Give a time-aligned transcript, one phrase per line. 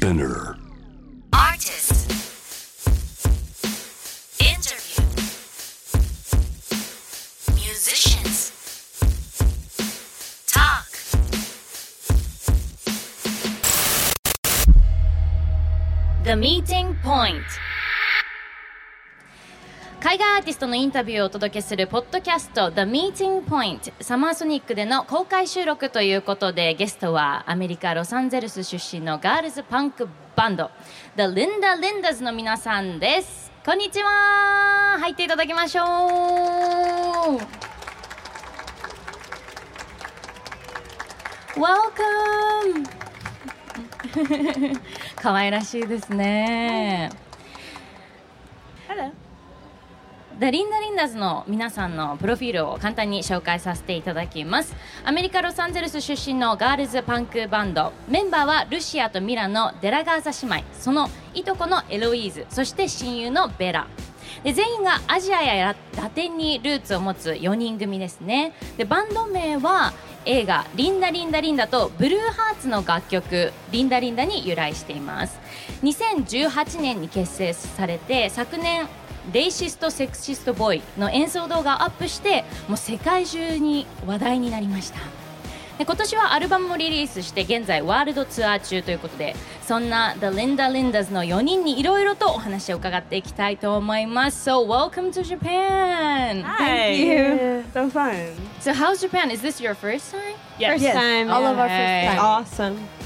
[0.00, 0.56] Spinner.
[1.32, 2.08] Artist.
[4.38, 5.04] Interview.
[7.56, 8.52] Musicians.
[10.46, 10.86] Talk.
[16.22, 17.42] The Meeting Point
[20.00, 30.70] 海外アーティストのインタビューをお届けするポッドキャスト The Meeting Point サマーソニックでの公開収録ということでゲストはアメリカ・ロサンゼルス出身のガールズパンクバンド
[31.16, 33.50] The Linda Lindas の皆さんです。
[33.66, 34.98] こんにちは。
[35.00, 35.86] 入っていただきましょう。
[41.58, 42.86] Welcome!
[45.20, 47.27] 可愛らしいですね。
[50.40, 54.72] The リンダリンダズの皆さんのプロフィールを簡単に紹介させていただきます。
[55.04, 57.92] アメリカ・ロサンゼルス出身のガールズパンクバンド。
[58.06, 60.68] メンバーはルシアとミラのデラガーザ姉妹。
[60.72, 62.46] そのいとこのエロイーズ。
[62.50, 63.88] そして親友のベラ。
[64.44, 68.52] で全員がアジアやラテンにルーツを持つ4人組ですね。
[68.76, 69.92] でバンド名は
[70.24, 75.40] 映画「リンダリンダリンダ」とブルーハーツの楽曲「リンダリンダ」に由来しています。
[75.82, 78.88] 2018年に結成されて昨年
[79.32, 84.98] レイシスト・セクシスト・ボーイの演奏動画をアップしてもう世界中に話題になりました
[85.78, 96.94] で今年はアルバムもリリースして現在ワールドツアー中ということでそんな The Linda Lindas の4人にいろいろとお話を伺っていきたいと思います So welcome to Japan Hi.
[96.94, 97.64] you.
[97.72, 98.34] So fun.
[98.60, 99.30] So how's Japan?
[99.30, 100.34] Is this your first time?
[100.58, 100.80] Yes.
[100.82, 101.30] First time.
[101.30, 102.18] All of our first time.
[102.18, 102.97] Awesome.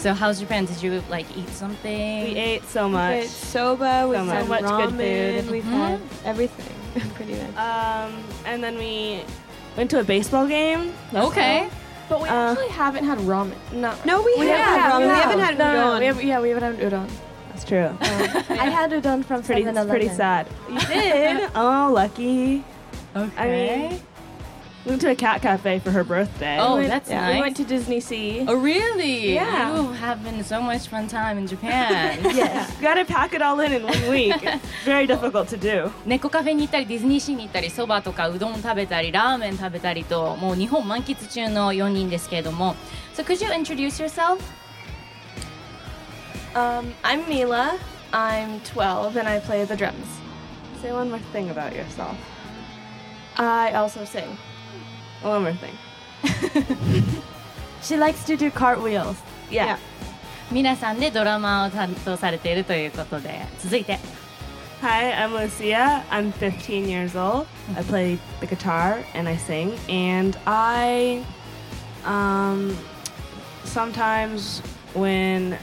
[0.00, 0.64] So how's Japan?
[0.64, 2.24] Did you like eat something?
[2.24, 3.26] We ate so We much.
[3.26, 5.50] soba, we've So had much good ramen, food.
[5.50, 5.76] we've Mhm.
[5.76, 6.74] had everything.
[7.16, 7.56] Pretty much.
[7.58, 9.20] Um, and then we
[9.76, 10.94] went to a baseball game.
[11.14, 11.68] Okay.
[12.08, 13.52] But we Uh, actually haven't had ramen.
[13.72, 13.92] No.
[14.06, 15.00] no, we, We have have- had ramen.
[15.08, 15.98] We haven't had No, no, no, udon.
[16.00, 17.08] we have, yeah, we haven't had udon.
[17.50, 17.90] That's true.
[18.00, 19.90] I had udon from pretty, 7-Eleven.
[19.90, 20.46] pretty sad.
[20.70, 21.50] You did?
[21.54, 22.64] oh, lucky.
[23.14, 23.30] Okay.
[23.36, 23.46] I
[23.90, 24.00] mean,
[24.85, 26.59] we went to a cat cafe for her birthday.
[26.59, 27.35] Oh, we went, that's yeah, nice.
[27.35, 28.45] We went to Disney Sea.
[28.47, 29.33] Oh, really?
[29.33, 29.81] Yeah.
[29.81, 32.19] You have been so much fun time in Japan.
[32.35, 32.69] Yeah.
[32.75, 34.35] You gotta pack it all in in one week.
[34.43, 35.91] It's very difficult to do.
[36.05, 42.75] 猫カフェに行ったりディズニーシーに行ったりそばとかうどん食べたりラーメン食べたりともう日本満喫中の4人ですけれども
[43.15, 44.39] So could you introduce yourself?
[46.53, 47.79] Um, I'm Mila.
[48.13, 49.95] I'm 12 and I play the drums.
[50.81, 52.15] Say one more thing about yourself.
[53.37, 54.37] I also sing.
[55.23, 55.73] One more thing.
[57.81, 59.15] She likes to do cartwheels.
[59.49, 59.77] Yeah.
[60.51, 63.97] 皆さんでドラマを担当されているということで続いて
[64.81, 66.03] Hi, I'm Lucia.
[66.11, 67.47] I'm 15 years old.
[67.75, 69.73] I play the guitar and I sing.
[69.89, 71.23] And I,
[72.05, 72.77] um,
[73.63, 74.61] sometimes
[74.93, 75.57] when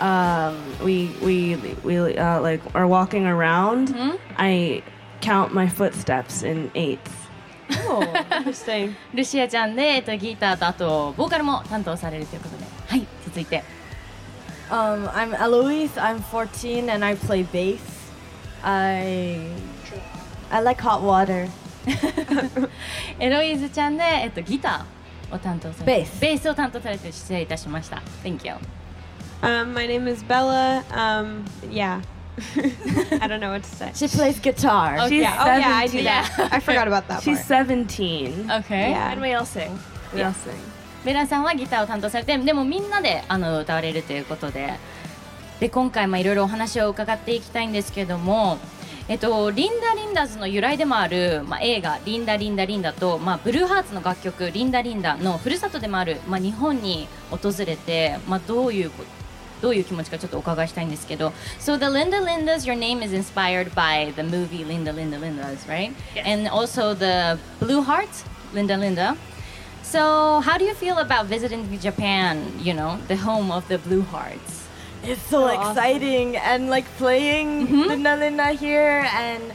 [0.00, 4.18] um, we we we uh, like are walking around, Mhm.
[4.38, 4.82] I
[5.20, 7.13] count my footsteps in eighths.
[9.13, 12.65] ルシアちゃんで、えっと、ギターとあとボーカルも担当されるということで。
[12.87, 13.63] はい続いて、
[14.69, 15.99] um, I'm Eloise.
[15.99, 17.79] I'm 14 and I play bass.
[18.63, 19.39] I
[20.49, 21.49] I like hot water.
[23.19, 28.01] エロイズちゃんで、えっと、ギターを担当されベースベースを担当されて失礼いたしました。
[28.23, 28.55] Thank you、
[29.41, 30.83] um, My name is Bella、
[31.69, 32.14] Yeah.
[33.21, 33.91] I don't know what to say.
[33.93, 34.97] She plays guitar.
[34.97, 35.09] Okay.
[35.09, 36.03] She's Yeah, oh yeah, I do 17.
[36.03, 36.49] that.
[36.51, 37.67] I forgot about that She's part.
[37.67, 38.51] 17.
[38.51, 39.11] Okay Yeah.
[39.11, 39.79] And we all sing.
[40.13, 40.59] We all sing.
[41.05, 44.73] ベラさんはギターを担当されてでもみんなであの歌われるということで
[45.59, 48.57] で今回もいろいろお話を伺っていきたいんですけども、
[49.07, 59.05] えっと、リンダ・リンダズの由来でもある、まあ、映画「リンダ・リンダ・リンダと」まあ、ブルーハーツの楽曲「リンダ・リンダ」のふるさとでもある、まあ、日本に訪れて、まあ、どういうこ
[59.60, 65.92] どういう気持ちかちょっとお伺いしたいんですけど So the Linda Lindas, your name is inspired by the movie Linda Linda Lindas, right?
[66.24, 69.16] And also the Blue Hearts, Linda Linda.
[69.82, 74.02] So how do you feel about visiting Japan, you know, the home of the Blue
[74.02, 74.66] Hearts?
[75.02, 79.52] It's so exciting and like playing Linda Linda here and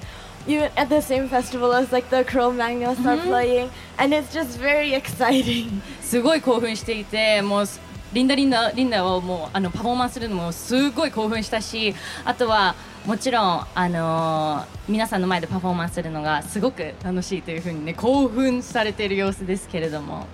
[0.48, 4.60] even at the same festival as like the Cro Magnus are playing and it's just
[4.60, 5.82] very exciting.
[6.02, 7.66] すごい興奮していて、もう
[8.13, 12.75] リンダリンダリンダをもうあのパフォーマンスするのもすごい興奮したし、あとは
[13.07, 20.27] もちろんあのー皆さんの前でパフォーマンスするのがすごく楽しいというふうにね興奮されている様子ですけれども。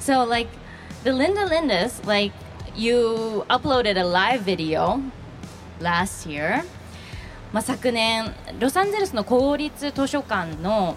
[0.00, 0.50] So like
[1.04, 2.34] the Linda Lindas, like
[2.74, 5.00] you uploaded a live video
[5.80, 6.64] last year.
[7.52, 10.96] まあ昨年ロサンゼルスの公立図書館の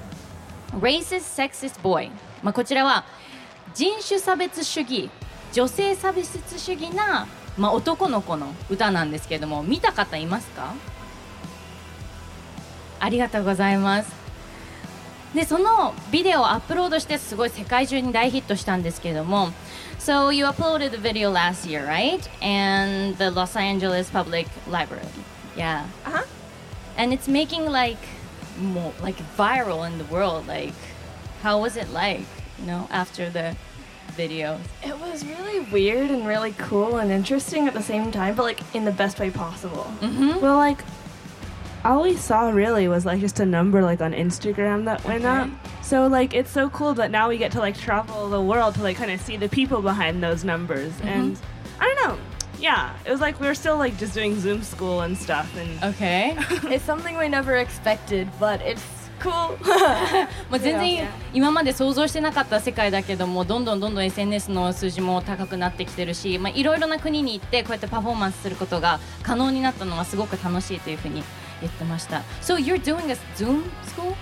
[0.80, 2.10] Racist Sexist Boy、
[2.42, 3.06] まあ、こちらは
[3.76, 5.12] 人種差別主義
[5.54, 7.28] 女性差別主義な
[7.58, 10.74] まあ、男の子の歌なんですけれども見た方いますか
[13.00, 14.12] ありがとうございます
[15.36, 19.50] でそのビデオをアップロードしてすごい世界中に大ヒットしたんですけれども
[20.00, 22.20] So you uploaded the video last year, right?
[22.42, 25.08] And the Los Angeles Public Library.
[25.56, 25.86] Yeah.
[26.06, 26.26] Uh-huh.
[26.98, 28.00] And it's making like
[28.60, 30.46] more like viral in the world.
[30.46, 30.74] Like
[31.42, 32.26] how was it like,
[32.60, 33.56] you know, after the
[34.14, 34.60] video?
[34.84, 38.60] It was really weird and really cool and interesting at the same time, but like
[38.76, 39.92] in the best way possible.
[40.02, 40.42] Mhm.
[40.42, 40.84] Well, like,
[41.86, 45.36] all we saw really was like just a number like on Instagram that went Okay.
[45.36, 45.50] up.
[45.82, 48.82] So like, it's so cool that now we get to like travel the world to
[48.84, 50.94] like kind of see the people behind those numbers.
[51.04, 51.38] And
[51.82, 52.18] I don't know.
[52.60, 55.54] Yeah, it was like we were still like just doing Zoom school and stuff.
[55.58, 56.38] And Okay.
[56.74, 59.32] it's something we never expected, but it's cool.
[60.52, 71.24] もう全然今まで想像してなかった世界だけどもどんどんどんどん SNS の数字も高くなってきてるしまあいろいろな国に行ってこうやってパフォーマンスすることが可能になったのはすごく楽しいというふうに
[71.62, 74.14] 言ってました So you're doing a Zoom school?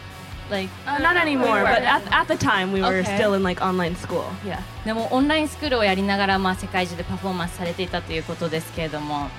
[0.50, 3.16] Like uh, not anymore, but at, at the time we were Okay.
[3.18, 4.26] still in like online school.
[4.46, 4.60] Yeah.
[4.86, 9.30] でもオンラインスクールをやりながら、まあ、世界中でパフォーマンスされていたということですけれども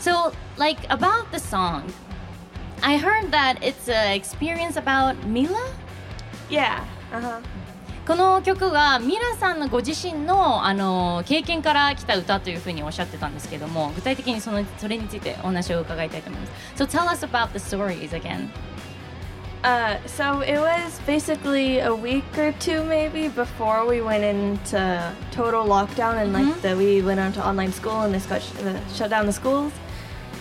[0.00, 1.82] So like about the song
[2.81, 5.69] I heard that it's an experience about Mila?
[6.49, 6.83] yeah.
[7.11, 7.41] Uh-huh.
[8.05, 18.49] この曲がミラさんのご自身のあの経験から来た歌というふうにおっしゃってたんですけども具体的にそのそれについてお話を伺いたいと思います So tell us about the stories again
[19.63, 25.65] Uh, so it was basically a week or two maybe before we went into total
[25.65, 28.77] lockdown and like the, we went on to online school and this got sh- uh,
[28.93, 29.73] shut down the schools.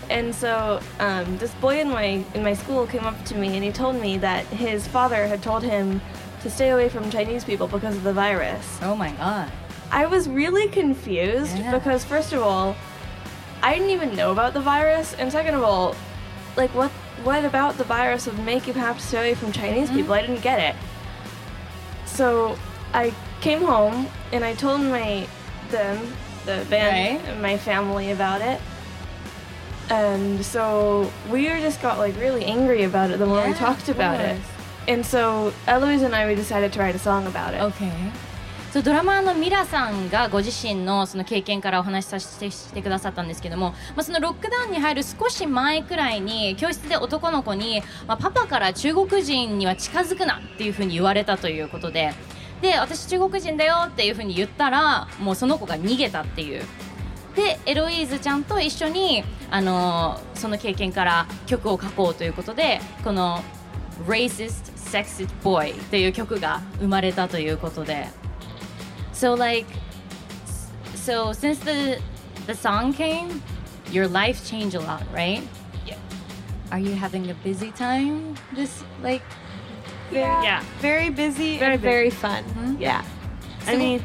[0.09, 3.63] And so um, this boy in my in my school came up to me and
[3.63, 6.01] he told me that his father had told him
[6.41, 8.79] to stay away from Chinese people because of the virus.
[8.81, 9.51] Oh my god
[9.91, 11.71] I was really confused Yeah.
[11.77, 12.75] because first of all,
[13.63, 15.95] I didn't even know about the virus, and second of all,
[16.55, 16.91] like what
[17.23, 20.13] what about the virus would make you have to stay away from Chinese people?
[20.13, 20.75] I didn't get it.
[22.05, 22.57] So
[22.93, 25.27] I came home and I told my
[25.69, 25.97] them
[26.45, 27.41] the band Right.
[27.41, 28.59] my family about it.
[29.89, 33.89] And so we just got like really angry about it the more we Yeah, talked
[33.89, 34.39] of about it.
[34.87, 37.61] And so Eloise and I we decided to write a song about it.
[37.61, 37.89] OK
[38.71, 52.13] そうドラマーのミラさんがご自身のその経験からお話しさせてしてくださったんですけども、まあ、そのロックダウンに入る少し前くらいに教室で男の子に、まあ、パパから中国人には近づくなっていうふうに言われたということで
[52.61, 56.63] で私中国人だよっていうふうに言ったらもうその子が逃げたっていう
[57.39, 63.41] でエロイーズちゃんと一緒に、あのその経験から曲を書こうということでこの
[64.05, 68.07] 「Racist Sexist Boy」という曲が生まれたということで
[69.13, 69.65] So like
[70.95, 72.01] so since the
[72.45, 73.41] the song came
[73.91, 75.41] your life changed a lot right
[75.85, 75.95] Yeah.
[76.71, 79.23] Are you having a busy time this like
[80.11, 80.61] Very, Yeah.
[80.81, 81.87] very busy Very and busy.
[81.95, 82.43] very fun.
[82.79, 83.03] Yeah.
[83.67, 84.01] I mean,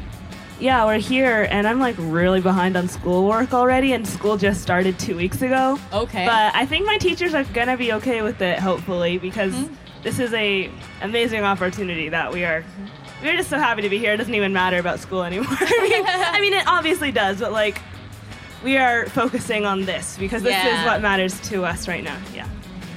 [0.59, 4.97] yeah, we're here, and I'm like really behind on schoolwork already, and school just started
[4.97, 5.79] two weeks ago.
[5.91, 9.73] Okay But I think my teachers are gonna be okay with it, hopefully, because mm-hmm.
[10.03, 10.69] this is a
[11.01, 12.63] amazing opportunity that we are.
[13.21, 14.13] We're just so happy to be here.
[14.13, 15.47] It doesn't even matter about school anymore.
[15.49, 17.81] I, mean, I mean, it obviously does, but like,
[18.63, 20.79] we are focusing on this because this Yeah.
[20.79, 22.17] is what matters to us right now.
[22.33, 22.47] Yeah.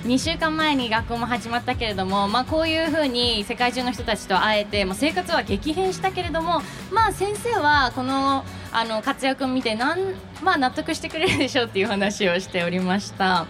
[0.04, 6.62] 2週間前に学校も始まったけれども、まあ、こういうふうに世界中の人たちと会えて、まあ、生活は激変したけれども、
[6.92, 13.46] まあ、先生はこのあの活躍を見てなん、まあ、納得してくれるでしょうっていう話をしておりました。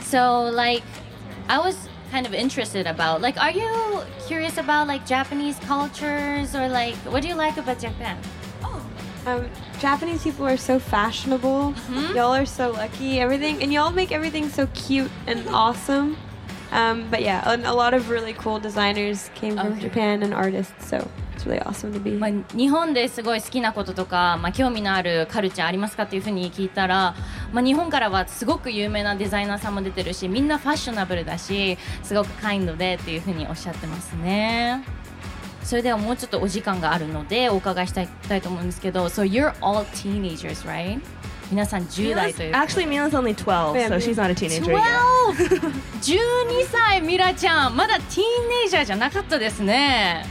[0.00, 0.82] So like
[1.48, 3.66] I was kind of interested about like are you
[4.26, 8.16] curious about like Japanese cultures or like what do you like about Japan?
[9.26, 9.48] Um,
[9.82, 11.74] Japanese people are so fashionable.
[12.14, 13.18] Y'all are so lucky.
[13.18, 16.16] Everything, and y'all make everything so cute and awesome.
[16.70, 19.80] Um, but yeah, and a lot of really cool designers came from Okay.
[19.80, 20.96] Japan and artists, so
[21.34, 22.12] it's really awesome to be.
[22.16, 27.16] まあ、日本ですごい好きなこととか、まあ、興味のあるカルチャーありますかっていうふうに聞いたら、
[27.52, 34.84] まあ、日本からはすごく有名なデザイナーさんも出てるしみんなファッショナブルだしすごくカインドでっていうふうにおっしゃってますね
[35.63, 41.01] それではもうちょっとお時間があるのでお伺いしたいたいと思うんですけど So you're all teenagers, right?
[41.51, 44.73] 皆さん10代という Actually, Mila's only 12, Yeah, so me- she's not a teenager 12!
[44.73, 45.71] yet.
[46.01, 50.25] 12歳ミラちゃんまだティーンネイジャーじゃなかったですね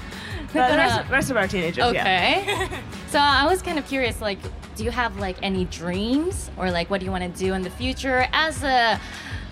[0.53, 2.03] But だ the から rest, rest of our teenagers, yeah.
[2.03, 2.69] Okay.
[3.11, 4.39] so I was kind of curious, like,
[4.77, 7.63] do you have like any dreams or like what do you want to do in
[7.63, 8.99] the future as a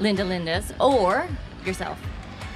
[0.01, 1.27] Linda Linda's or
[1.67, 1.99] yourself?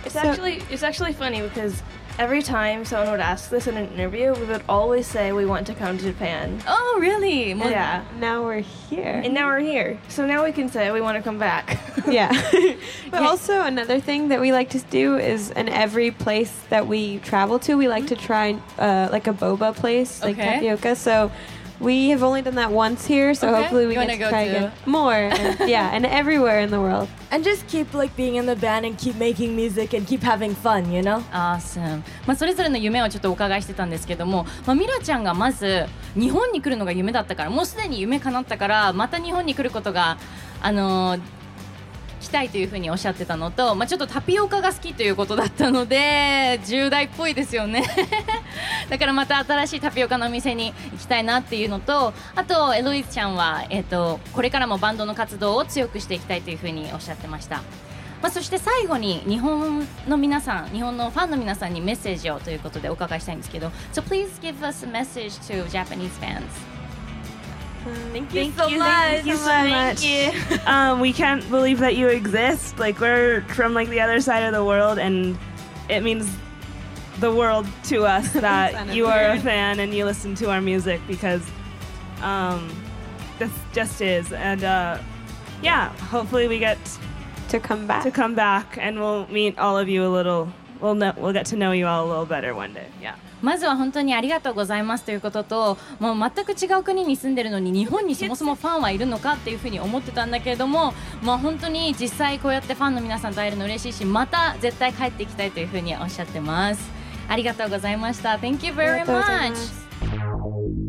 [0.04, 1.82] It's So- actually it's actually funny because
[2.20, 5.65] every time someone would ask this in an interview, we would always say we want
[5.67, 6.62] to come to Japan.
[6.67, 7.53] Oh, really?
[7.55, 8.01] もう Yeah.
[8.20, 9.22] Now we're here.
[9.24, 9.98] And now we're here.
[10.10, 11.79] So now we can say we want to come back.
[12.08, 12.32] yeah.
[13.12, 17.20] but also another thing that we like to do is in every place that we
[17.20, 20.55] travel to, we like to try uh, like a boba place, like Okay.
[20.60, 20.96] tapioca.
[20.96, 21.32] So
[21.83, 23.61] we have only done that once here, so Okay.
[23.61, 25.13] hopefully we You get to go try to- again more.
[25.29, 27.07] And, yeah, and everywhere in the world.
[27.31, 30.55] And just keep like being in the band and keep making music and keep having
[30.55, 31.21] fun, you know?
[31.33, 32.03] Awesome.
[32.25, 35.85] まあ、それぞれの夢をちょっとお伺いしてたんですけども、まあ、ミラちゃんがまず
[36.15, 40.17] 日本に来るのが夢だったからもうすでに夢叶ったからまた日本に来ることが、
[40.61, 41.42] あのー来
[42.33, 47.83] たいというふうにおっしゃってたのと、まあ、ちょっとタピオカが好きということだったので重大っぽいですよね
[48.89, 57.61] だからまた新しいタピオカのお店に行きたいなっていうのとあとエロイズちゃんは、えっとこれからもバンドの活動を強くしていきたいというふうにおっしゃってました。
[58.21, 66.41] まあ、そして最後に日本の皆さん日本のファンの皆さんにメッセージをということでお伺いしたいんですけど So please give us a message to Japanese fans
[68.11, 68.87] Thank you Thank so you, much.
[68.87, 70.67] thank you so much.
[70.67, 72.79] um, we can't believe that you exist.
[72.79, 75.37] Like we're from like the other side of the world, and
[75.89, 76.29] it means
[77.19, 81.01] the world to us that you are a fan and you listen to our music
[81.07, 81.41] because
[82.21, 82.69] um,
[83.39, 84.31] this just is.
[84.31, 84.97] And uh,
[85.61, 86.79] yeah, hopefully we get
[87.49, 88.03] To come back.
[88.03, 90.51] to come back and we'll meet all of you a little.
[90.82, 92.88] We'll know, we'll get to know you all a little better one day.
[93.01, 93.15] Yeah.
[93.42, 106.89] まずは本当にありがとうございますということともう全く違う国に住んでるのに日本にそもそもファンはいるのかっていうふうに思ってたんだけれども、まあ、本当に実際こうやってファンの皆さんと会えるの嬉しいしまた絶対帰っていきたいというふうにおっしゃってます
[107.27, 110.82] ありがとうございました Thank you あ very りがとうござい much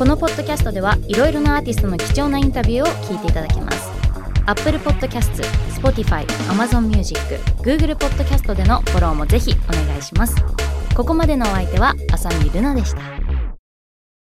[0.00, 3.90] このポッドキャストではいろいろなアーティストの貴重なインタビューを聞いていただけます。
[4.46, 5.30] Apple Podcast、
[5.78, 7.20] Spotify、Amazon Music、
[7.58, 10.34] Google Podcast でのフォローもぜひお願いします。
[10.96, 13.19] ここまでのお相手は浅見ルナでした。